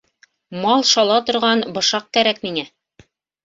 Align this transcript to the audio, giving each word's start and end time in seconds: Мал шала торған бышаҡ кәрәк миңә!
Мал 0.63 0.85
шала 0.93 1.19
торған 1.29 1.63
бышаҡ 1.77 2.11
кәрәк 2.19 2.43
миңә! 2.51 2.69